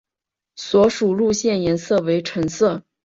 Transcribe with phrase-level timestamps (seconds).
[0.55, 2.81] 所属的线路颜色为橙色。